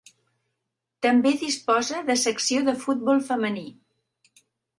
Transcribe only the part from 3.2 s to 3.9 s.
femení.